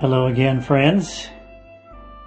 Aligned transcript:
Hello 0.00 0.28
again, 0.28 0.62
friends. 0.62 1.28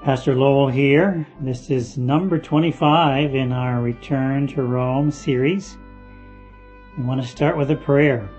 Pastor 0.03 0.35
Lowell 0.35 0.67
here. 0.67 1.25
This 1.41 1.71
is 1.71 1.97
number 1.97 2.37
25 2.37 3.33
in 3.33 3.51
our 3.51 3.81
Return 3.81 4.45
to 4.49 4.61
Rome 4.61 5.09
series. 5.09 5.75
We 6.95 7.03
want 7.03 7.23
to 7.23 7.27
start 7.27 7.57
with 7.57 7.71
a 7.71 7.75
prayer. 7.75 8.29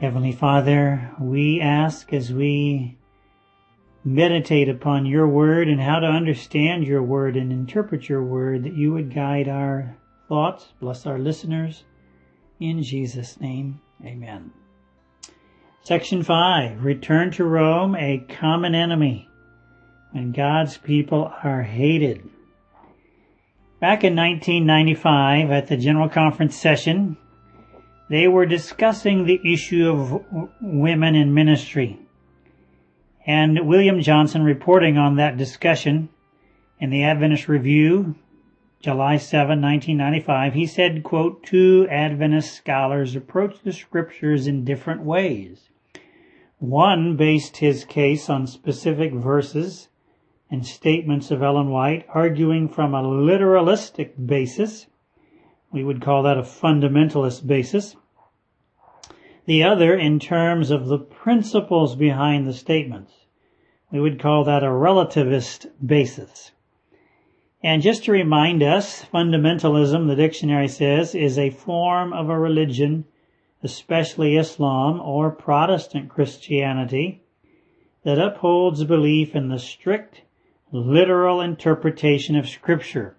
Heavenly 0.00 0.30
Father, 0.30 1.10
we 1.20 1.60
ask 1.60 2.12
as 2.12 2.32
we 2.32 2.96
meditate 4.04 4.68
upon 4.68 5.04
your 5.04 5.26
word 5.26 5.66
and 5.66 5.80
how 5.80 5.98
to 5.98 6.06
understand 6.06 6.86
your 6.86 7.02
word 7.02 7.36
and 7.36 7.50
interpret 7.50 8.08
your 8.08 8.22
word 8.22 8.62
that 8.62 8.76
you 8.76 8.92
would 8.92 9.12
guide 9.12 9.48
our 9.48 9.96
thoughts, 10.28 10.68
bless 10.78 11.06
our 11.06 11.18
listeners. 11.18 11.82
In 12.60 12.84
Jesus' 12.84 13.40
name, 13.40 13.80
amen. 14.04 14.52
Section 15.84 16.22
5 16.22 16.84
Return 16.84 17.32
to 17.32 17.44
Rome, 17.44 17.96
a 17.96 18.18
common 18.18 18.72
enemy. 18.72 19.28
When 20.12 20.30
God's 20.30 20.78
people 20.78 21.32
are 21.42 21.62
hated. 21.62 22.18
Back 23.80 24.04
in 24.04 24.14
1995, 24.14 25.50
at 25.50 25.66
the 25.66 25.76
General 25.76 26.08
Conference 26.08 26.54
session, 26.54 27.16
they 28.08 28.28
were 28.28 28.46
discussing 28.46 29.26
the 29.26 29.40
issue 29.44 29.90
of 29.90 30.22
women 30.60 31.16
in 31.16 31.34
ministry. 31.34 31.98
And 33.26 33.66
William 33.66 34.00
Johnson, 34.02 34.44
reporting 34.44 34.98
on 34.98 35.16
that 35.16 35.36
discussion 35.36 36.10
in 36.78 36.90
the 36.90 37.02
Adventist 37.02 37.48
Review, 37.48 38.14
July 38.80 39.16
7, 39.16 39.60
1995, 39.60 40.54
he 40.54 40.64
said, 40.64 41.02
quote, 41.02 41.42
two 41.42 41.88
Adventist 41.90 42.54
scholars 42.54 43.16
approach 43.16 43.56
the 43.64 43.72
scriptures 43.72 44.46
in 44.46 44.64
different 44.64 45.02
ways. 45.02 45.70
One 46.62 47.16
based 47.16 47.56
his 47.56 47.84
case 47.84 48.30
on 48.30 48.46
specific 48.46 49.12
verses 49.12 49.88
and 50.48 50.64
statements 50.64 51.32
of 51.32 51.42
Ellen 51.42 51.70
White, 51.70 52.06
arguing 52.14 52.68
from 52.68 52.94
a 52.94 53.02
literalistic 53.02 54.12
basis. 54.24 54.86
We 55.72 55.82
would 55.82 56.00
call 56.00 56.22
that 56.22 56.38
a 56.38 56.42
fundamentalist 56.42 57.48
basis. 57.48 57.96
The 59.44 59.64
other 59.64 59.96
in 59.96 60.20
terms 60.20 60.70
of 60.70 60.86
the 60.86 61.00
principles 61.00 61.96
behind 61.96 62.46
the 62.46 62.52
statements. 62.52 63.12
We 63.90 63.98
would 63.98 64.20
call 64.20 64.44
that 64.44 64.62
a 64.62 64.68
relativist 64.68 65.66
basis. 65.84 66.52
And 67.60 67.82
just 67.82 68.04
to 68.04 68.12
remind 68.12 68.62
us, 68.62 69.04
fundamentalism, 69.12 70.06
the 70.06 70.14
dictionary 70.14 70.68
says, 70.68 71.16
is 71.16 71.38
a 71.40 71.50
form 71.50 72.12
of 72.12 72.30
a 72.30 72.38
religion 72.38 73.06
especially 73.62 74.36
Islam 74.36 75.00
or 75.00 75.30
Protestant 75.30 76.08
Christianity, 76.08 77.22
that 78.04 78.18
upholds 78.18 78.84
belief 78.84 79.36
in 79.36 79.48
the 79.48 79.58
strict, 79.58 80.22
literal 80.72 81.40
interpretation 81.40 82.36
of 82.36 82.48
Scripture. 82.48 83.16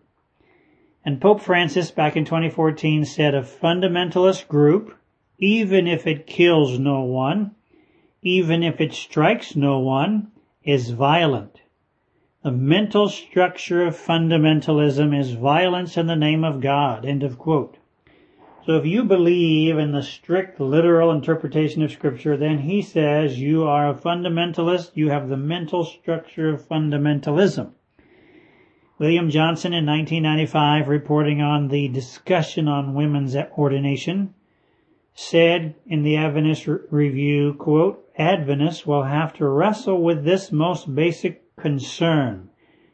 And 1.06 1.22
Pope 1.22 1.42
Francis 1.42 1.92
back 1.92 2.16
in 2.16 2.26
2014 2.26 3.06
said 3.06 3.36
a 3.36 3.42
fundamentalist 3.42 4.48
group, 4.48 4.98
even 5.38 5.88
if 5.88 6.08
it 6.08 6.28
kills 6.28 6.80
no 6.80 7.02
one, 7.02 7.56
even 8.22 8.64
if 8.64 8.80
it 8.80 8.94
strikes 8.94 9.56
no 9.56 9.80
one, 9.80 10.32
is 10.64 10.92
violent. 10.92 11.62
The 12.42 12.52
mental 12.52 13.08
structure 13.10 13.86
of 13.86 13.96
fundamentalism 13.96 15.18
is 15.18 15.32
violence 15.32 15.98
in 15.98 16.08
the 16.08 16.16
name 16.16 16.44
of 16.44 16.62
God. 16.62 17.06
End 17.06 17.24
of 17.24 17.38
quote. 17.38 17.78
So 18.66 18.78
if 18.78 18.86
you 18.86 19.04
believe 19.04 19.78
in 19.78 19.92
the 19.92 20.02
strict 20.02 20.58
literal 20.58 21.12
interpretation 21.12 21.84
of 21.84 21.92
scripture, 21.92 22.38
then 22.38 22.60
he 22.60 22.82
says 22.82 23.38
you 23.38 23.64
are 23.64 23.90
a 23.90 23.94
fundamentalist, 23.94 24.92
you 24.94 25.10
have 25.10 25.28
the 25.28 25.36
mental 25.36 25.84
structure 25.84 26.48
of 26.48 26.62
fundamentalism. 26.62 27.74
William 29.00 29.30
Johnson 29.30 29.74
in 29.74 29.86
1995, 29.86 30.88
reporting 30.88 31.42
on 31.42 31.68
the 31.68 31.90
discussion 31.90 32.70
on 32.70 32.94
women's 32.94 33.36
ordination, 33.36 34.34
said 35.14 35.76
in 35.86 36.04
the 36.04 36.16
Adventist 36.16 36.66
Review, 36.90 37.56
quote, 37.56 38.10
Adventists 38.18 38.86
will 38.86 39.04
have 39.04 39.34
to 39.34 39.46
wrestle 39.46 40.02
with 40.02 40.24
this 40.24 40.54
most 40.54 40.96
basic 40.96 41.54
concern. 41.58 42.50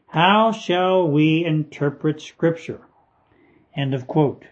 How 0.08 0.50
shall 0.50 1.08
we 1.08 1.44
interpret 1.44 2.20
scripture? 2.20 2.80
End 3.76 3.94
of 3.94 4.08
quote. 4.08 4.46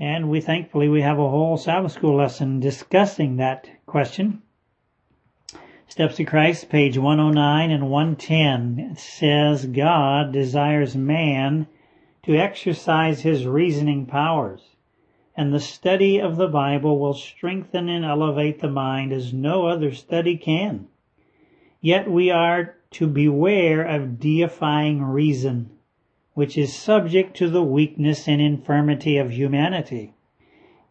And 0.00 0.30
we 0.30 0.40
thankfully 0.40 0.88
we 0.88 1.02
have 1.02 1.18
a 1.18 1.28
whole 1.28 1.58
Sabbath 1.58 1.92
school 1.92 2.16
lesson 2.16 2.58
discussing 2.58 3.36
that 3.36 3.68
question. 3.84 4.40
Steps 5.86 6.16
to 6.16 6.24
Christ, 6.24 6.70
page 6.70 6.96
109 6.96 7.70
and 7.70 7.90
110 7.90 8.96
says 8.96 9.66
God 9.66 10.32
desires 10.32 10.96
man 10.96 11.66
to 12.22 12.34
exercise 12.34 13.20
his 13.20 13.46
reasoning 13.46 14.06
powers, 14.06 14.62
and 15.36 15.52
the 15.52 15.60
study 15.60 16.18
of 16.18 16.36
the 16.38 16.48
Bible 16.48 16.98
will 16.98 17.12
strengthen 17.12 17.90
and 17.90 18.02
elevate 18.02 18.60
the 18.60 18.70
mind 18.70 19.12
as 19.12 19.34
no 19.34 19.66
other 19.66 19.92
study 19.92 20.38
can. 20.38 20.88
Yet 21.82 22.10
we 22.10 22.30
are 22.30 22.74
to 22.92 23.06
beware 23.06 23.82
of 23.82 24.18
deifying 24.18 25.02
reason 25.02 25.68
which 26.40 26.56
is 26.56 26.72
subject 26.74 27.36
to 27.36 27.50
the 27.50 27.62
weakness 27.62 28.26
and 28.26 28.40
infirmity 28.40 29.18
of 29.18 29.30
humanity. 29.30 30.14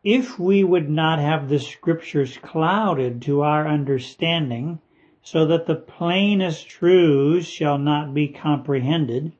If 0.04 0.38
we 0.38 0.64
would 0.64 0.92
not 0.92 1.18
have 1.18 1.50
the 1.50 1.58
scriptures 1.58 2.38
clouded 2.38 3.20
to 3.24 3.42
our 3.42 3.68
understanding, 3.68 4.78
so 5.24 5.48
that 5.48 5.66
the 5.66 5.74
plainest 5.74 6.70
truths 6.70 7.48
shall 7.48 7.80
not 7.80 8.14
be 8.14 8.28
comprehended, 8.28 9.32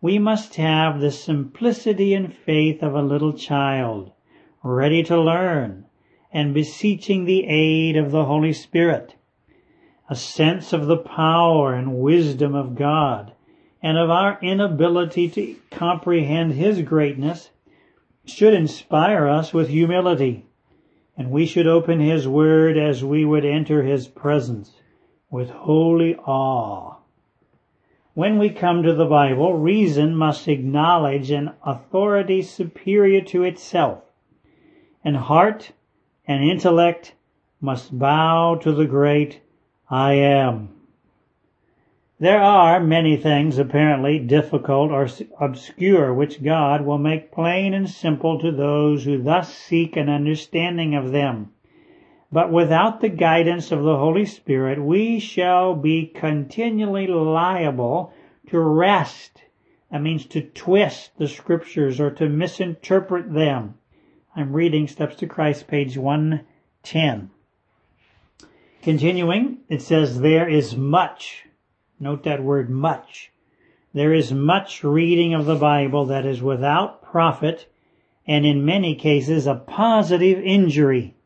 we 0.00 0.16
must 0.16 0.54
have 0.54 1.00
the 1.00 1.10
simplicity 1.10 2.14
and 2.14 2.32
faith 2.32 2.80
of 2.80 2.94
a 2.94 3.02
little 3.02 3.32
child, 3.32 4.12
ready 4.62 5.02
to 5.02 5.20
learn, 5.20 5.86
and 6.32 6.54
beseeching 6.54 7.24
the 7.24 7.44
aid 7.48 7.96
of 7.96 8.12
the 8.12 8.26
Holy 8.26 8.52
Spirit. 8.52 9.16
A 10.08 10.14
sense 10.14 10.72
of 10.72 10.86
the 10.86 10.98
power 10.98 11.74
and 11.74 11.98
wisdom 11.98 12.54
of 12.54 12.76
God, 12.76 13.32
and 13.82 13.96
of 13.96 14.10
our 14.10 14.38
inability 14.42 15.28
to 15.30 15.56
comprehend 15.70 16.52
His 16.52 16.82
greatness 16.82 17.50
should 18.24 18.54
inspire 18.54 19.26
us 19.26 19.52
with 19.52 19.68
humility. 19.68 20.44
And 21.16 21.30
we 21.30 21.46
should 21.46 21.66
open 21.66 22.00
His 22.00 22.28
Word 22.28 22.76
as 22.76 23.04
we 23.04 23.24
would 23.24 23.44
enter 23.44 23.82
His 23.82 24.08
presence 24.08 24.72
with 25.30 25.50
holy 25.50 26.16
awe. 26.16 26.96
When 28.14 28.38
we 28.38 28.50
come 28.50 28.82
to 28.82 28.94
the 28.94 29.06
Bible, 29.06 29.54
reason 29.54 30.16
must 30.16 30.48
acknowledge 30.48 31.30
an 31.30 31.52
authority 31.64 32.42
superior 32.42 33.20
to 33.26 33.44
itself, 33.44 34.02
and 35.04 35.16
heart 35.16 35.70
and 36.26 36.42
intellect 36.42 37.14
must 37.60 37.96
bow 37.96 38.56
to 38.56 38.72
the 38.72 38.86
great 38.86 39.40
I 39.88 40.14
am. 40.14 40.77
There 42.20 42.42
are 42.42 42.80
many 42.80 43.16
things 43.16 43.58
apparently 43.58 44.18
difficult 44.18 44.90
or 44.90 45.08
obscure 45.38 46.12
which 46.12 46.42
God 46.42 46.84
will 46.84 46.98
make 46.98 47.30
plain 47.30 47.72
and 47.72 47.88
simple 47.88 48.40
to 48.40 48.50
those 48.50 49.04
who 49.04 49.22
thus 49.22 49.56
seek 49.56 49.96
an 49.96 50.08
understanding 50.08 50.96
of 50.96 51.12
them. 51.12 51.52
But 52.32 52.50
without 52.50 53.00
the 53.00 53.08
guidance 53.08 53.70
of 53.70 53.84
the 53.84 53.96
Holy 53.96 54.24
Spirit, 54.24 54.82
we 54.82 55.20
shall 55.20 55.76
be 55.76 56.06
continually 56.06 57.06
liable 57.06 58.12
to 58.48 58.58
wrest. 58.58 59.44
That 59.92 60.02
means 60.02 60.26
to 60.26 60.42
twist 60.42 61.16
the 61.18 61.28
scriptures 61.28 62.00
or 62.00 62.10
to 62.10 62.28
misinterpret 62.28 63.32
them. 63.32 63.74
I'm 64.34 64.52
reading 64.52 64.88
Steps 64.88 65.14
to 65.16 65.28
Christ, 65.28 65.68
page 65.68 65.96
110. 65.96 67.30
Continuing, 68.82 69.58
it 69.68 69.82
says, 69.82 70.20
There 70.20 70.48
is 70.48 70.76
much 70.76 71.44
Note 72.00 72.22
that 72.22 72.42
word 72.42 72.70
much. 72.70 73.32
There 73.92 74.12
is 74.12 74.32
much 74.32 74.84
reading 74.84 75.34
of 75.34 75.46
the 75.46 75.56
Bible 75.56 76.04
that 76.06 76.24
is 76.24 76.40
without 76.40 77.02
profit 77.02 77.66
and 78.28 78.44
in 78.44 78.64
many 78.64 78.94
cases 78.94 79.46
a 79.46 79.54
positive 79.54 80.38
injury. 80.44 81.16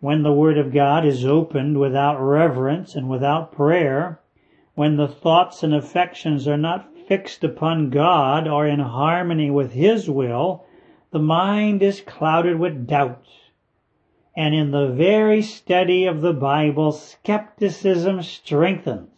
When 0.00 0.22
the 0.22 0.32
Word 0.32 0.58
of 0.58 0.72
God 0.72 1.04
is 1.04 1.24
opened 1.24 1.78
without 1.78 2.18
reverence 2.18 2.96
and 2.96 3.08
without 3.08 3.52
prayer, 3.52 4.20
when 4.74 4.96
the 4.96 5.06
thoughts 5.06 5.62
and 5.62 5.74
affections 5.74 6.48
are 6.48 6.56
not 6.56 6.96
fixed 7.06 7.44
upon 7.44 7.90
God 7.90 8.48
or 8.48 8.66
in 8.66 8.80
harmony 8.80 9.50
with 9.50 9.72
His 9.72 10.08
will, 10.08 10.64
the 11.12 11.20
mind 11.20 11.82
is 11.82 12.00
clouded 12.00 12.58
with 12.58 12.86
doubt. 12.86 13.26
And 14.34 14.54
in 14.54 14.70
the 14.70 14.88
very 14.88 15.42
study 15.42 16.06
of 16.06 16.22
the 16.22 16.32
Bible, 16.32 16.90
skepticism 16.90 18.22
strengthens. 18.22 19.11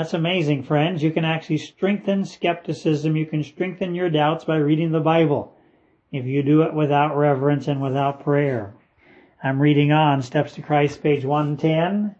That's 0.00 0.14
amazing, 0.14 0.62
friends. 0.62 1.02
You 1.02 1.10
can 1.10 1.26
actually 1.26 1.58
strengthen 1.58 2.24
skepticism. 2.24 3.18
You 3.18 3.26
can 3.26 3.44
strengthen 3.44 3.94
your 3.94 4.08
doubts 4.08 4.44
by 4.44 4.56
reading 4.56 4.92
the 4.92 5.00
Bible 5.00 5.54
if 6.10 6.24
you 6.24 6.42
do 6.42 6.62
it 6.62 6.72
without 6.72 7.18
reverence 7.18 7.68
and 7.68 7.82
without 7.82 8.24
prayer. 8.24 8.72
I'm 9.42 9.60
reading 9.60 9.92
on 9.92 10.22
Steps 10.22 10.54
to 10.54 10.62
Christ, 10.62 11.02
page 11.02 11.26
110. 11.26 12.14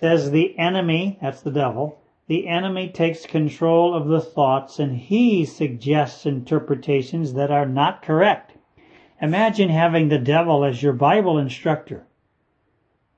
says 0.00 0.30
the 0.30 0.58
enemy, 0.58 1.18
that's 1.20 1.42
the 1.42 1.50
devil, 1.50 2.00
the 2.28 2.48
enemy 2.48 2.88
takes 2.88 3.26
control 3.26 3.94
of 3.94 4.08
the 4.08 4.22
thoughts 4.22 4.78
and 4.78 4.96
he 4.96 5.44
suggests 5.44 6.24
interpretations 6.24 7.34
that 7.34 7.50
are 7.50 7.66
not 7.66 8.00
correct. 8.00 8.52
Imagine 9.20 9.68
having 9.68 10.08
the 10.08 10.16
devil 10.16 10.64
as 10.64 10.82
your 10.82 10.94
Bible 10.94 11.36
instructor. 11.36 12.06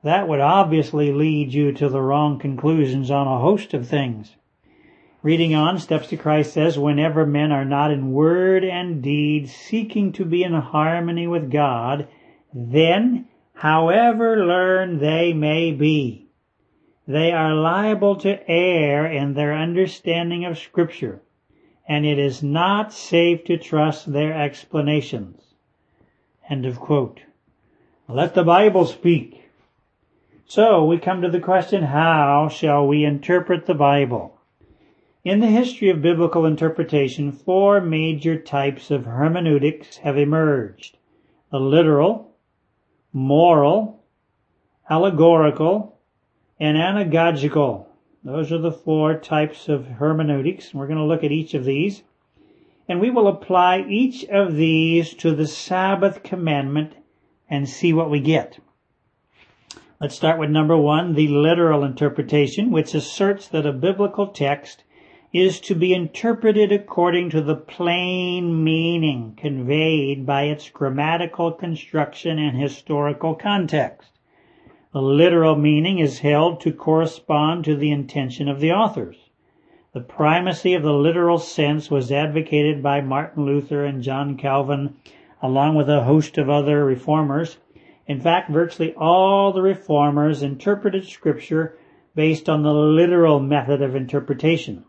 That 0.05 0.29
would 0.29 0.41
obviously 0.41 1.13
lead 1.13 1.55
you 1.55 1.73
to 1.73 1.89
the 1.89 2.03
wrong 2.03 2.39
conclusions 2.39 3.11
on 3.11 3.27
a 3.27 3.39
host 3.39 3.73
of 3.73 3.89
things. 3.89 4.37
Reading 5.23 5.55
on, 5.55 5.79
Steps 5.79 6.09
to 6.09 6.19
Christ 6.19 6.53
says, 6.53 6.79
Whenever 6.79 7.25
men 7.25 7.51
are 7.51 7.65
not 7.65 7.91
in 7.91 8.13
word 8.13 8.65
and 8.65 9.03
deed 9.03 9.49
seeking 9.49 10.13
to 10.13 10.27
be 10.27 10.43
in 10.43 10.53
harmony 10.53 11.27
with 11.27 11.51
God, 11.51 12.07
then, 12.53 13.29
however 13.55 14.45
learned 14.45 15.01
they 15.01 15.33
may 15.33 15.73
be, 15.73 16.27
they 17.09 17.33
are 17.33 17.55
liable 17.55 18.17
to 18.17 18.47
err 18.47 19.07
in 19.07 19.33
their 19.33 19.55
understanding 19.55 20.45
of 20.45 20.59
Scripture, 20.59 21.23
and 21.89 22.05
it 22.05 22.19
is 22.19 22.43
not 22.43 22.93
safe 22.93 23.43
to 23.45 23.57
trust 23.57 24.13
their 24.13 24.35
explanations. 24.35 25.55
End 26.51 26.67
of 26.67 26.79
quote. 26.79 27.23
Let 28.07 28.35
the 28.35 28.45
Bible 28.45 28.85
speak. 28.85 29.44
So 30.47 30.85
we 30.85 30.99
come 30.99 31.23
to 31.23 31.31
the 31.31 31.41
question, 31.41 31.85
how 31.85 32.49
shall 32.49 32.87
we 32.87 33.03
interpret 33.03 33.65
the 33.65 33.75
Bible? 33.75 34.39
In 35.25 35.41
the 35.41 35.47
history 35.47 35.89
of 35.89 36.03
biblical 36.03 36.45
interpretation, 36.45 37.33
four 37.33 37.81
major 37.81 38.39
types 38.39 38.91
of 38.91 39.07
hermeneutics 39.07 39.97
have 39.99 40.19
emerged. 40.19 40.99
The 41.51 41.59
literal, 41.59 42.37
moral, 43.11 44.05
allegorical, 44.91 45.99
and 46.61 46.77
anagogical. 46.77 47.87
Those 48.23 48.53
are 48.53 48.59
the 48.59 48.71
four 48.71 49.19
types 49.19 49.71
of 49.71 49.87
hermeneutics. 49.87 50.75
We're 50.75 50.89
going 50.89 50.99
to 50.99 51.05
look 51.05 51.25
at 51.25 51.33
each 51.33 51.55
of 51.55 51.65
these. 51.65 52.03
And 52.87 53.01
we 53.01 53.11
will 53.11 53.29
apply 53.29 53.87
each 53.89 54.27
of 54.27 54.57
these 54.57 55.15
to 55.15 55.35
the 55.35 55.47
Sabbath 55.47 56.23
commandment 56.23 56.93
and 57.49 57.67
see 57.67 57.95
what 57.95 58.11
we 58.11 58.21
get. 58.21 58.59
Let's 60.05 60.17
start 60.17 60.39
with 60.39 60.51
number 60.51 60.77
one, 60.77 61.15
the 61.15 61.29
literal 61.29 61.83
interpretation, 61.83 62.71
which 62.71 62.93
asserts 62.93 63.49
that 63.49 63.65
a 63.65 63.73
biblical 63.73 64.27
text 64.27 64.85
is 65.33 65.59
to 65.61 65.75
be 65.75 65.95
interpreted 65.95 66.71
according 66.71 67.31
to 67.31 67.41
the 67.41 67.57
plain 67.57 68.63
meaning 68.63 69.33
conveyed 69.35 70.27
by 70.27 70.43
its 70.43 70.69
grammatical 70.69 71.53
construction 71.53 72.39
and 72.39 72.61
historical 72.61 73.35
context. 73.35 74.11
The 74.93 75.01
literal 75.01 75.57
meaning 75.57 76.01
is 76.01 76.19
held 76.19 76.61
to 76.61 76.73
correspond 76.75 77.65
to 77.65 77.75
the 77.75 77.91
intention 77.91 78.47
of 78.47 78.61
the 78.61 78.73
authors. 78.73 79.31
The 79.95 80.01
primacy 80.01 80.75
of 80.75 80.83
the 80.83 80.93
literal 80.93 81.39
sense 81.39 81.91
was 81.91 82.13
advocated 82.13 82.83
by 82.83 83.01
Martin 83.01 83.47
Luther 83.47 83.87
and 83.87 84.03
John 84.03 84.37
Calvin, 84.37 84.97
along 85.41 85.77
with 85.77 85.89
a 85.89 86.05
host 86.05 86.37
of 86.37 86.51
other 86.51 86.85
reformers. 86.85 87.57
In 88.07 88.21
fact, 88.21 88.51
virtually 88.51 88.95
all 88.95 89.53
the 89.53 89.63
reformers 89.63 90.43
interpreted 90.43 91.07
scripture 91.07 91.79
based 92.15 92.49
on 92.49 92.63
the 92.63 92.73
literal 92.73 93.41
method 93.41 93.83
of 93.83 93.97
interpretation. 93.97 94.85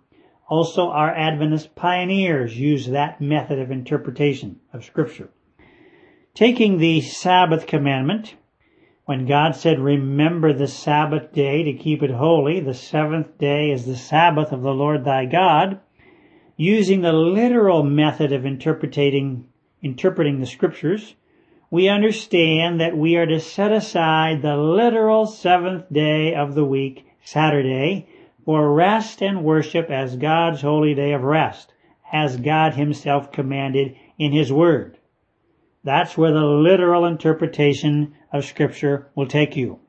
Also, 0.47 0.89
our 0.89 1.09
Adventist 1.09 1.75
pioneers 1.75 2.59
use 2.59 2.88
that 2.88 3.19
method 3.19 3.57
of 3.57 3.71
interpretation 3.71 4.59
of 4.71 4.85
Scripture. 4.85 5.29
Taking 6.35 6.77
the 6.77 7.01
Sabbath 7.01 7.65
commandment, 7.65 8.35
when 9.06 9.25
God 9.25 9.56
said, 9.56 9.79
Remember 9.79 10.53
the 10.53 10.67
Sabbath 10.67 11.33
day 11.33 11.63
to 11.63 11.73
keep 11.73 12.03
it 12.03 12.12
holy, 12.12 12.59
the 12.59 12.75
seventh 12.75 13.39
day 13.39 13.71
is 13.71 13.85
the 13.85 13.95
Sabbath 13.95 14.51
of 14.51 14.62
the 14.62 14.73
Lord 14.73 15.03
thy 15.03 15.25
God, 15.25 15.79
using 16.57 17.01
the 17.01 17.13
literal 17.13 17.83
method 17.83 18.31
of 18.31 18.45
interpreting, 18.45 19.47
interpreting 19.81 20.39
the 20.39 20.45
Scriptures, 20.45 21.15
we 21.71 21.89
understand 21.89 22.79
that 22.79 22.97
we 22.97 23.15
are 23.15 23.25
to 23.25 23.39
set 23.39 23.71
aside 23.71 24.41
the 24.41 24.56
literal 24.56 25.25
seventh 25.25 25.91
day 25.91 26.33
of 26.35 26.56
the 26.56 26.65
week, 26.65 27.06
Saturday, 27.23 28.07
for 28.45 28.73
rest 28.73 29.21
and 29.21 29.44
worship 29.44 29.89
as 29.89 30.15
God's 30.15 30.62
holy 30.62 30.94
day 30.94 31.13
of 31.13 31.23
rest, 31.23 31.73
as 32.12 32.38
God 32.38 32.73
himself 32.75 33.31
commanded 33.31 33.95
in 34.19 34.31
his 34.31 34.53
word. 34.53 34.97
That's 35.83 36.17
where 36.17 36.31
the 36.31 36.45
literal 36.45 37.06
interpretation 37.06 38.15
of 38.31 38.45
scripture 38.45 39.07
will 39.15 39.27
take 39.27 39.56
you. 39.56 39.79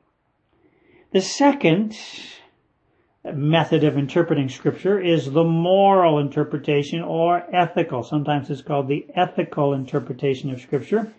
The 1.11 1.21
second 1.21 1.97
method 3.23 3.83
of 3.83 3.97
interpreting 3.97 4.49
scripture 4.49 4.99
is 4.99 5.31
the 5.31 5.43
moral 5.43 6.19
interpretation 6.19 7.01
or 7.01 7.43
ethical. 7.55 8.03
Sometimes 8.03 8.49
it's 8.49 8.61
called 8.61 8.87
the 8.87 9.05
ethical 9.15 9.73
interpretation 9.73 10.51
of 10.51 10.61
scripture 10.61 11.13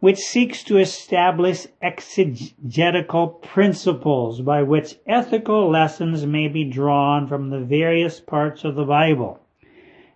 which 0.00 0.18
seeks 0.18 0.62
to 0.64 0.78
establish 0.78 1.66
exegetical 1.82 3.28
principles 3.28 4.40
by 4.40 4.62
which 4.62 4.96
ethical 5.06 5.70
lessons 5.70 6.24
may 6.24 6.48
be 6.48 6.64
drawn 6.64 7.26
from 7.26 7.50
the 7.50 7.60
various 7.60 8.20
parts 8.20 8.64
of 8.64 8.76
the 8.76 8.84
Bible. 8.84 9.40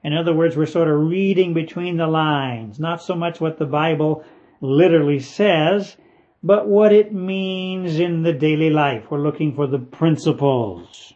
In 0.04 0.12
other 0.14 0.34
words, 0.34 0.56
we're 0.56 0.66
sort 0.66 0.88
of 0.88 1.08
reading 1.08 1.54
between 1.54 1.96
the 1.96 2.06
lines, 2.06 2.78
not 2.78 3.02
so 3.02 3.14
much 3.14 3.40
what 3.40 3.58
the 3.58 3.66
Bible 3.66 4.24
literally 4.60 5.18
says, 5.18 5.96
but 6.42 6.68
what 6.68 6.92
it 6.92 7.12
means 7.12 7.98
in 7.98 8.22
the 8.22 8.32
daily 8.32 8.70
life. 8.70 9.04
We're 9.10 9.22
looking 9.22 9.54
for 9.54 9.66
the 9.66 9.78
principles, 9.78 11.12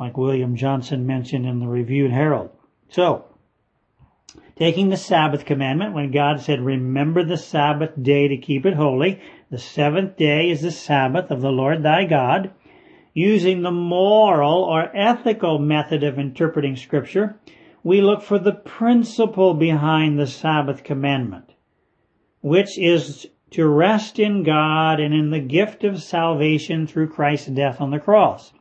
like 0.00 0.16
William 0.16 0.56
Johnson 0.56 1.06
mentioned 1.06 1.46
in 1.46 1.60
the 1.60 1.68
Review 1.68 2.08
Herald. 2.08 2.50
So, 2.88 3.24
taking 4.56 4.88
the 4.88 4.96
Sabbath 4.96 5.44
commandment 5.44 5.94
when 5.94 6.10
God 6.10 6.40
said, 6.40 6.60
remember 6.60 7.24
the 7.24 7.36
Sabbath 7.36 7.90
day 8.00 8.28
to 8.28 8.36
keep 8.36 8.66
it 8.66 8.74
holy. 8.74 9.20
The 9.50 9.58
seventh 9.58 10.16
day 10.16 10.50
is 10.50 10.62
the 10.62 10.70
Sabbath 10.70 11.30
of 11.30 11.40
the 11.40 11.50
Lord 11.50 11.82
thy 11.82 12.04
God. 12.04 12.52
Using 13.14 13.62
the 13.62 13.70
moral 13.70 14.62
or 14.64 14.94
ethical 14.96 15.58
method 15.58 16.02
of 16.02 16.18
interpreting 16.18 16.76
scripture, 16.76 17.36
we 17.82 18.00
look 18.00 18.22
for 18.22 18.38
the 18.38 18.52
principle 18.52 19.54
behind 19.54 20.18
the 20.18 20.26
Sabbath 20.26 20.84
commandment, 20.84 21.52
which 22.40 22.78
is 22.78 23.26
to 23.50 23.66
rest 23.68 24.18
in 24.18 24.42
God 24.44 24.98
and 24.98 25.12
in 25.12 25.30
the 25.30 25.40
gift 25.40 25.84
of 25.84 26.02
salvation 26.02 26.86
through 26.86 27.10
Christ's 27.10 27.48
death 27.48 27.80
on 27.80 27.90
the 27.90 27.98
cross. 27.98 28.52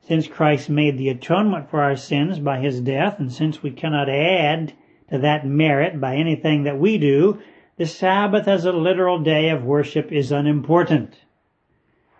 Since 0.00 0.26
Christ 0.26 0.68
made 0.68 0.98
the 0.98 1.08
atonement 1.08 1.70
for 1.70 1.80
our 1.80 1.96
sins 1.96 2.38
by 2.38 2.58
his 2.58 2.80
death, 2.80 3.20
and 3.20 3.32
since 3.32 3.62
we 3.62 3.70
cannot 3.70 4.08
add 4.08 4.72
to 5.10 5.18
that 5.18 5.46
merit 5.46 6.00
by 6.00 6.16
anything 6.16 6.64
that 6.64 6.78
we 6.78 6.98
do, 6.98 7.40
the 7.76 7.86
Sabbath 7.86 8.48
as 8.48 8.64
a 8.64 8.72
literal 8.72 9.18
day 9.18 9.50
of 9.50 9.64
worship 9.64 10.12
is 10.12 10.32
unimportant. 10.32 11.20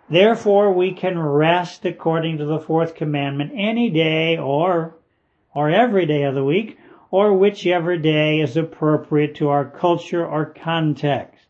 Therefore, 0.09 0.71
we 0.71 0.93
can 0.93 1.17
rest 1.17 1.85
according 1.85 2.37
to 2.37 2.45
the 2.45 2.59
fourth 2.59 2.95
commandment 2.95 3.51
any 3.55 3.89
day 3.89 4.37
or, 4.37 4.95
or 5.53 5.69
every 5.69 6.05
day 6.05 6.23
of 6.23 6.35
the 6.35 6.43
week, 6.43 6.77
or 7.09 7.33
whichever 7.33 7.97
day 7.97 8.41
is 8.41 8.57
appropriate 8.57 9.35
to 9.35 9.49
our 9.49 9.65
culture 9.65 10.25
or 10.25 10.45
context. 10.45 11.47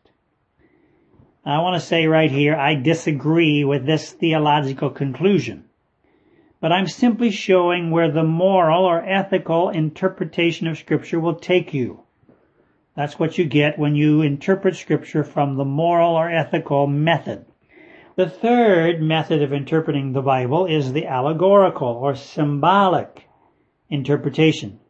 I 1.44 1.60
want 1.60 1.80
to 1.80 1.86
say 1.86 2.06
right 2.06 2.30
here, 2.30 2.56
I 2.56 2.74
disagree 2.74 3.64
with 3.64 3.84
this 3.84 4.10
theological 4.12 4.90
conclusion 4.90 5.65
but 6.66 6.72
I'm 6.72 6.88
simply 6.88 7.30
showing 7.30 7.92
where 7.92 8.10
the 8.10 8.24
moral 8.24 8.86
or 8.86 9.00
ethical 9.00 9.68
interpretation 9.68 10.66
of 10.66 10.76
Scripture 10.76 11.20
will 11.20 11.36
take 11.36 11.72
you. 11.72 12.00
That's 12.96 13.20
what 13.20 13.38
you 13.38 13.44
get 13.44 13.78
when 13.78 13.94
you 13.94 14.20
interpret 14.22 14.74
Scripture 14.74 15.22
from 15.22 15.54
the 15.54 15.64
moral 15.64 16.16
or 16.16 16.28
ethical 16.28 16.88
method. 16.88 17.46
The 18.16 18.28
third 18.28 19.00
method 19.00 19.42
of 19.42 19.52
interpreting 19.52 20.12
the 20.12 20.22
Bible 20.22 20.66
is 20.66 20.92
the 20.92 21.06
allegorical 21.06 21.86
or 21.86 22.16
symbolic 22.16 23.28
interpretation. 23.88 24.80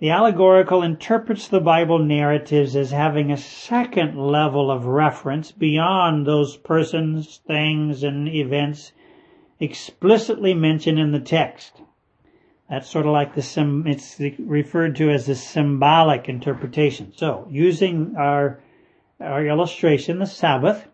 The 0.00 0.10
allegorical 0.10 0.82
interprets 0.82 1.46
the 1.46 1.60
Bible 1.60 2.00
narratives 2.00 2.74
as 2.74 2.90
having 2.90 3.30
a 3.30 3.36
second 3.36 4.18
level 4.18 4.68
of 4.68 4.84
reference 4.84 5.52
beyond 5.52 6.26
those 6.26 6.56
persons, 6.56 7.40
things, 7.46 8.02
and 8.02 8.26
events 8.26 8.90
explicitly 9.60 10.54
mentioned 10.54 10.98
in 10.98 11.12
the 11.12 11.20
text. 11.20 11.80
That's 12.68 12.88
sort 12.88 13.06
of 13.06 13.12
like 13.12 13.34
the 13.34 13.42
sim, 13.42 13.86
it's 13.86 14.20
referred 14.38 14.96
to 14.96 15.10
as 15.10 15.26
the 15.26 15.34
symbolic 15.34 16.28
interpretation. 16.28 17.12
So, 17.16 17.46
using 17.50 18.14
our, 18.16 18.60
our 19.20 19.46
illustration, 19.46 20.18
the 20.18 20.26
Sabbath, 20.26 20.86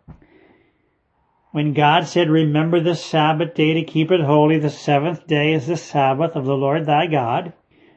when 1.51 1.73
God 1.73 2.07
said, 2.07 2.31
remember 2.31 2.81
the 2.81 2.95
Sabbath 2.95 3.55
day 3.55 3.75
to 3.75 3.85
keep 3.85 4.11
it 4.11 4.21
holy, 4.21 4.59
the 4.59 4.71
seventh 4.71 5.27
day 5.27 5.53
is 5.53 5.67
the 5.67 5.77
Sabbath 5.77 6.37
of 6.37 6.45
the 6.45 6.57
Lord 6.57 6.87
thy 6.87 7.07
God. 7.07 7.53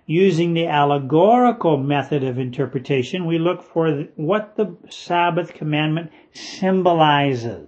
Using 0.05 0.53
the 0.53 0.67
allegorical 0.67 1.77
method 1.77 2.23
of 2.23 2.39
interpretation, 2.39 3.25
we 3.25 3.39
look 3.39 3.61
for 3.61 4.05
what 4.15 4.55
the 4.55 4.77
Sabbath 4.89 5.53
commandment 5.53 6.11
symbolizes. 6.33 7.67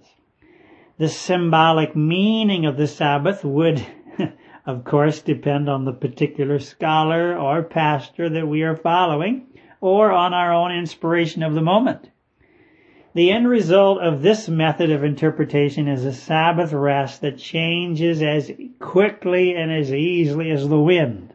The 0.99 1.07
symbolic 1.07 1.95
meaning 1.95 2.65
of 2.65 2.75
the 2.75 2.85
Sabbath 2.85 3.45
would, 3.45 3.85
of 4.65 4.83
course, 4.83 5.21
depend 5.21 5.69
on 5.69 5.85
the 5.85 5.93
particular 5.93 6.59
scholar 6.59 7.37
or 7.37 7.63
pastor 7.63 8.27
that 8.27 8.49
we 8.49 8.63
are 8.63 8.75
following, 8.75 9.47
or 9.79 10.11
on 10.11 10.33
our 10.33 10.51
own 10.51 10.73
inspiration 10.73 11.41
of 11.41 11.53
the 11.53 11.61
moment. 11.61 12.09
The 13.13 13.31
end 13.31 13.47
result 13.47 14.01
of 14.01 14.21
this 14.21 14.49
method 14.49 14.91
of 14.91 15.05
interpretation 15.05 15.87
is 15.87 16.03
a 16.03 16.11
Sabbath 16.11 16.73
rest 16.73 17.21
that 17.21 17.37
changes 17.37 18.21
as 18.21 18.51
quickly 18.79 19.55
and 19.55 19.71
as 19.71 19.93
easily 19.93 20.51
as 20.51 20.67
the 20.67 20.81
wind. 20.81 21.33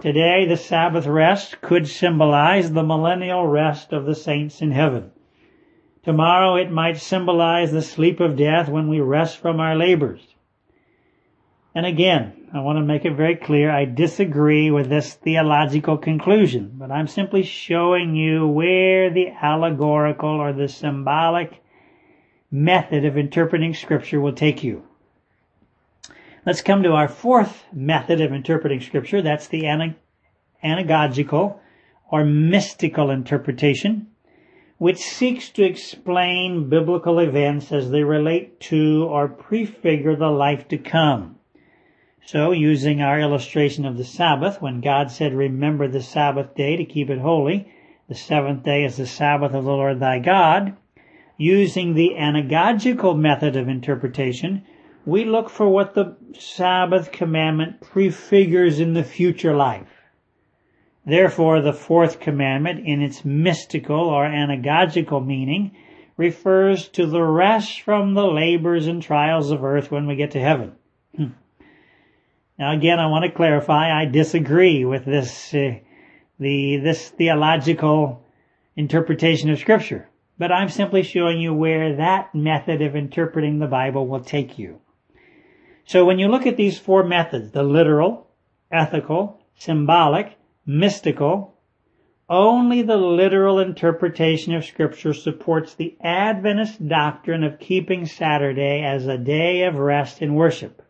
Today, 0.00 0.46
the 0.46 0.56
Sabbath 0.56 1.06
rest 1.06 1.60
could 1.60 1.86
symbolize 1.86 2.72
the 2.72 2.82
millennial 2.82 3.46
rest 3.46 3.92
of 3.92 4.06
the 4.06 4.14
saints 4.14 4.62
in 4.62 4.70
heaven. 4.70 5.10
Tomorrow 6.04 6.56
it 6.56 6.70
might 6.70 6.96
symbolize 6.96 7.70
the 7.70 7.82
sleep 7.82 8.18
of 8.18 8.36
death 8.36 8.68
when 8.68 8.88
we 8.88 9.00
rest 9.00 9.38
from 9.38 9.60
our 9.60 9.76
labors. 9.76 10.34
And 11.74 11.86
again, 11.86 12.48
I 12.52 12.60
want 12.60 12.76
to 12.78 12.82
make 12.84 13.04
it 13.04 13.14
very 13.14 13.36
clear, 13.36 13.70
I 13.70 13.84
disagree 13.86 14.70
with 14.70 14.90
this 14.90 15.14
theological 15.14 15.96
conclusion, 15.96 16.72
but 16.74 16.90
I'm 16.90 17.06
simply 17.06 17.44
showing 17.44 18.14
you 18.14 18.46
where 18.46 19.10
the 19.10 19.28
allegorical 19.30 20.28
or 20.28 20.52
the 20.52 20.68
symbolic 20.68 21.62
method 22.50 23.04
of 23.06 23.16
interpreting 23.16 23.72
scripture 23.72 24.20
will 24.20 24.34
take 24.34 24.62
you. 24.62 24.82
Let's 26.44 26.60
come 26.60 26.82
to 26.82 26.92
our 26.92 27.08
fourth 27.08 27.64
method 27.72 28.20
of 28.20 28.32
interpreting 28.32 28.80
scripture. 28.80 29.22
That's 29.22 29.46
the 29.46 29.62
anagogical 30.62 31.58
or 32.10 32.24
mystical 32.24 33.10
interpretation 33.10 34.08
which 34.82 34.98
seeks 34.98 35.48
to 35.48 35.62
explain 35.62 36.68
biblical 36.68 37.20
events 37.20 37.70
as 37.70 37.92
they 37.92 38.02
relate 38.02 38.58
to 38.58 39.04
or 39.04 39.28
prefigure 39.28 40.16
the 40.16 40.28
life 40.28 40.66
to 40.66 40.76
come. 40.76 41.36
So, 42.26 42.50
using 42.50 43.00
our 43.00 43.20
illustration 43.20 43.84
of 43.84 43.96
the 43.96 44.02
Sabbath, 44.04 44.60
when 44.60 44.80
God 44.80 45.12
said, 45.12 45.34
remember 45.34 45.86
the 45.86 46.02
Sabbath 46.02 46.56
day 46.56 46.74
to 46.74 46.84
keep 46.84 47.10
it 47.10 47.20
holy, 47.20 47.72
the 48.08 48.16
seventh 48.16 48.64
day 48.64 48.82
is 48.82 48.96
the 48.96 49.06
Sabbath 49.06 49.54
of 49.54 49.62
the 49.62 49.70
Lord 49.70 50.00
thy 50.00 50.18
God, 50.18 50.76
using 51.36 51.94
the 51.94 52.16
anagogical 52.18 53.16
method 53.16 53.54
of 53.54 53.68
interpretation, 53.68 54.64
we 55.06 55.24
look 55.24 55.48
for 55.48 55.68
what 55.68 55.94
the 55.94 56.16
Sabbath 56.36 57.12
commandment 57.12 57.82
prefigures 57.82 58.80
in 58.80 58.94
the 58.94 59.04
future 59.04 59.54
life. 59.54 59.91
Therefore, 61.04 61.60
the 61.60 61.72
fourth 61.72 62.20
commandment, 62.20 62.86
in 62.86 63.02
its 63.02 63.24
mystical 63.24 64.08
or 64.08 64.24
anagogical 64.24 65.24
meaning, 65.24 65.72
refers 66.16 66.88
to 66.90 67.06
the 67.06 67.22
rest 67.22 67.80
from 67.80 68.14
the 68.14 68.26
labors 68.26 68.86
and 68.86 69.02
trials 69.02 69.50
of 69.50 69.64
earth 69.64 69.90
when 69.90 70.06
we 70.06 70.14
get 70.14 70.32
to 70.32 70.40
heaven. 70.40 70.72
Now, 72.58 72.76
again, 72.76 73.00
I 73.00 73.06
want 73.06 73.24
to 73.24 73.30
clarify. 73.30 73.90
I 73.90 74.04
disagree 74.04 74.84
with 74.84 75.04
this 75.04 75.52
uh, 75.54 75.78
the 76.38 76.76
this 76.76 77.08
theological 77.08 78.24
interpretation 78.76 79.50
of 79.50 79.58
Scripture, 79.58 80.08
but 80.38 80.52
I'm 80.52 80.68
simply 80.68 81.02
showing 81.02 81.40
you 81.40 81.52
where 81.54 81.96
that 81.96 82.34
method 82.34 82.82
of 82.82 82.94
interpreting 82.94 83.58
the 83.58 83.66
Bible 83.66 84.06
will 84.06 84.22
take 84.22 84.58
you. 84.58 84.80
So, 85.86 86.04
when 86.04 86.18
you 86.18 86.28
look 86.28 86.46
at 86.46 86.56
these 86.56 86.78
four 86.78 87.02
methods, 87.02 87.50
the 87.50 87.64
literal, 87.64 88.28
ethical, 88.70 89.40
symbolic, 89.56 90.36
mystical, 90.66 91.54
only 92.28 92.82
the 92.82 92.96
literal 92.96 93.58
interpretation 93.58 94.54
of 94.54 94.64
scripture 94.64 95.12
supports 95.12 95.74
the 95.74 95.96
Adventist 96.00 96.88
doctrine 96.88 97.44
of 97.44 97.58
keeping 97.58 98.06
Saturday 98.06 98.82
as 98.82 99.06
a 99.06 99.18
day 99.18 99.64
of 99.64 99.74
rest 99.74 100.22
and 100.22 100.34
worship. 100.34 100.82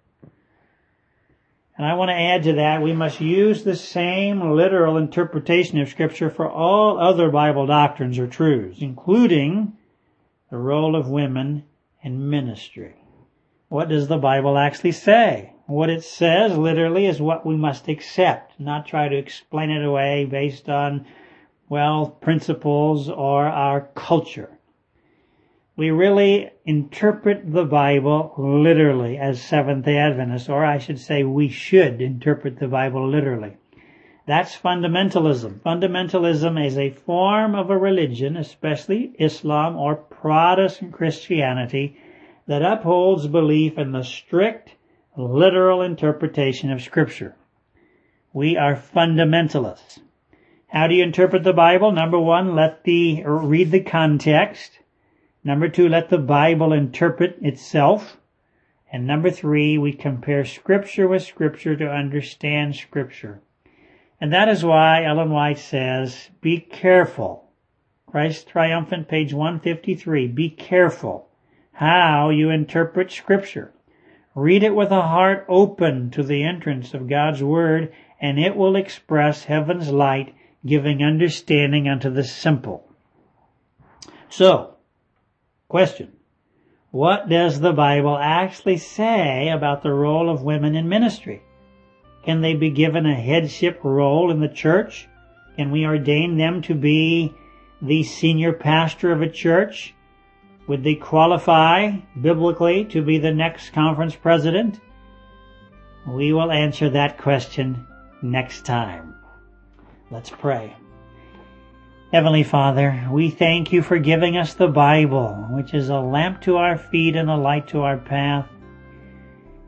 And 1.76 1.86
I 1.86 1.94
want 1.94 2.10
to 2.10 2.14
add 2.14 2.42
to 2.44 2.52
that, 2.54 2.82
we 2.82 2.92
must 2.92 3.20
use 3.20 3.64
the 3.64 3.74
same 3.74 4.52
literal 4.52 4.98
interpretation 4.98 5.80
of 5.80 5.88
scripture 5.88 6.30
for 6.30 6.48
all 6.48 6.98
other 7.00 7.30
Bible 7.30 7.66
doctrines 7.66 8.18
or 8.18 8.26
truths, 8.26 8.82
including 8.82 9.72
the 10.50 10.58
role 10.58 10.94
of 10.94 11.08
women 11.08 11.64
in 12.02 12.28
ministry. 12.28 12.94
What 13.68 13.88
does 13.88 14.06
the 14.06 14.18
Bible 14.18 14.58
actually 14.58 14.92
say? 14.92 15.54
What 15.72 15.88
it 15.88 16.04
says 16.04 16.58
literally 16.58 17.06
is 17.06 17.18
what 17.18 17.46
we 17.46 17.56
must 17.56 17.88
accept, 17.88 18.60
not 18.60 18.84
try 18.84 19.08
to 19.08 19.16
explain 19.16 19.70
it 19.70 19.82
away 19.82 20.26
based 20.26 20.68
on, 20.68 21.06
well, 21.66 22.08
principles 22.20 23.08
or 23.08 23.46
our 23.46 23.88
culture. 23.94 24.50
We 25.74 25.90
really 25.90 26.50
interpret 26.66 27.50
the 27.50 27.64
Bible 27.64 28.34
literally 28.36 29.16
as 29.16 29.40
Seventh 29.40 29.86
day 29.86 29.96
Adventists, 29.96 30.50
or 30.50 30.62
I 30.62 30.76
should 30.76 30.98
say 30.98 31.24
we 31.24 31.48
should 31.48 32.02
interpret 32.02 32.58
the 32.58 32.68
Bible 32.68 33.08
literally. 33.08 33.56
That's 34.26 34.54
fundamentalism. 34.54 35.60
Fundamentalism 35.60 36.66
is 36.66 36.76
a 36.76 36.90
form 36.90 37.54
of 37.54 37.70
a 37.70 37.78
religion, 37.78 38.36
especially 38.36 39.14
Islam 39.18 39.78
or 39.78 39.96
Protestant 39.96 40.92
Christianity, 40.92 41.96
that 42.46 42.60
upholds 42.60 43.26
belief 43.26 43.78
in 43.78 43.92
the 43.92 44.04
strict 44.04 44.74
literal 45.16 45.82
interpretation 45.82 46.70
of 46.70 46.82
scripture. 46.82 47.36
We 48.32 48.56
are 48.56 48.74
fundamentalists. 48.74 50.00
How 50.68 50.86
do 50.86 50.94
you 50.94 51.02
interpret 51.02 51.44
the 51.44 51.52
Bible? 51.52 51.92
Number 51.92 52.18
one, 52.18 52.54
let 52.54 52.84
the, 52.84 53.22
read 53.26 53.70
the 53.70 53.80
context. 53.80 54.78
Number 55.44 55.68
two, 55.68 55.88
let 55.88 56.08
the 56.08 56.18
Bible 56.18 56.72
interpret 56.72 57.36
itself. 57.42 58.16
And 58.90 59.06
number 59.06 59.30
three, 59.30 59.76
we 59.76 59.92
compare 59.92 60.44
scripture 60.44 61.06
with 61.08 61.22
scripture 61.22 61.76
to 61.76 61.90
understand 61.90 62.76
scripture. 62.76 63.42
And 64.20 64.32
that 64.32 64.48
is 64.48 64.64
why 64.64 65.04
Ellen 65.04 65.30
White 65.30 65.58
says, 65.58 66.30
be 66.40 66.58
careful. 66.58 67.50
Christ 68.06 68.48
Triumphant, 68.48 69.08
page 69.08 69.34
153. 69.34 70.28
Be 70.28 70.48
careful 70.48 71.28
how 71.72 72.30
you 72.30 72.50
interpret 72.50 73.10
scripture. 73.10 73.72
Read 74.34 74.62
it 74.62 74.74
with 74.74 74.90
a 74.90 75.02
heart 75.02 75.44
open 75.48 76.10
to 76.10 76.22
the 76.22 76.42
entrance 76.42 76.94
of 76.94 77.08
God's 77.08 77.42
Word, 77.42 77.92
and 78.20 78.38
it 78.38 78.56
will 78.56 78.76
express 78.76 79.44
heaven's 79.44 79.90
light, 79.90 80.34
giving 80.64 81.02
understanding 81.02 81.88
unto 81.88 82.08
the 82.08 82.24
simple. 82.24 82.88
So, 84.30 84.76
question. 85.68 86.12
What 86.90 87.28
does 87.28 87.60
the 87.60 87.72
Bible 87.72 88.16
actually 88.18 88.76
say 88.76 89.48
about 89.48 89.82
the 89.82 89.92
role 89.92 90.30
of 90.30 90.42
women 90.42 90.76
in 90.76 90.88
ministry? 90.88 91.42
Can 92.24 92.40
they 92.40 92.54
be 92.54 92.70
given 92.70 93.06
a 93.06 93.14
headship 93.14 93.80
role 93.82 94.30
in 94.30 94.40
the 94.40 94.48
church? 94.48 95.08
Can 95.56 95.70
we 95.70 95.84
ordain 95.84 96.36
them 96.36 96.62
to 96.62 96.74
be 96.74 97.34
the 97.80 98.02
senior 98.04 98.52
pastor 98.52 99.12
of 99.12 99.22
a 99.22 99.28
church? 99.28 99.94
Would 100.68 100.84
they 100.84 100.94
qualify 100.94 101.96
biblically 102.20 102.84
to 102.86 103.02
be 103.02 103.18
the 103.18 103.34
next 103.34 103.70
conference 103.70 104.14
president? 104.14 104.80
We 106.06 106.32
will 106.32 106.52
answer 106.52 106.90
that 106.90 107.18
question 107.18 107.86
next 108.22 108.64
time. 108.64 109.14
Let's 110.10 110.30
pray. 110.30 110.76
Heavenly 112.12 112.42
Father, 112.42 113.08
we 113.10 113.30
thank 113.30 113.72
you 113.72 113.82
for 113.82 113.98
giving 113.98 114.36
us 114.36 114.54
the 114.54 114.68
Bible, 114.68 115.46
which 115.50 115.74
is 115.74 115.88
a 115.88 115.98
lamp 115.98 116.42
to 116.42 116.56
our 116.58 116.76
feet 116.76 117.16
and 117.16 117.30
a 117.30 117.36
light 117.36 117.68
to 117.68 117.80
our 117.80 117.98
path. 117.98 118.46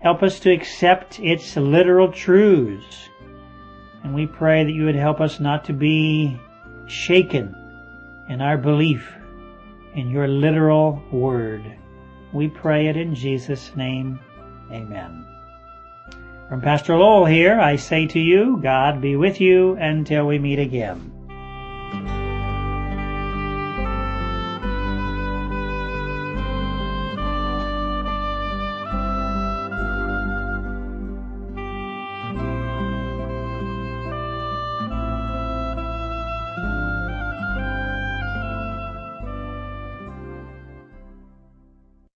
Help 0.00 0.22
us 0.22 0.38
to 0.40 0.52
accept 0.52 1.18
its 1.18 1.56
literal 1.56 2.12
truths. 2.12 3.08
And 4.02 4.14
we 4.14 4.26
pray 4.26 4.62
that 4.62 4.72
you 4.72 4.84
would 4.84 4.94
help 4.94 5.20
us 5.20 5.40
not 5.40 5.64
to 5.64 5.72
be 5.72 6.38
shaken 6.86 7.56
in 8.28 8.42
our 8.42 8.58
belief 8.58 9.10
in 9.94 10.10
your 10.10 10.28
literal 10.28 11.02
word. 11.12 11.64
We 12.32 12.48
pray 12.48 12.88
it 12.88 12.96
in 12.96 13.14
Jesus' 13.14 13.74
name. 13.76 14.18
Amen. 14.72 15.26
From 16.48 16.60
Pastor 16.60 16.96
Lowell 16.96 17.26
here, 17.26 17.60
I 17.60 17.76
say 17.76 18.06
to 18.08 18.18
you, 18.18 18.58
God 18.62 19.00
be 19.00 19.16
with 19.16 19.40
you 19.40 19.74
until 19.76 20.26
we 20.26 20.38
meet 20.38 20.58
again. 20.58 21.13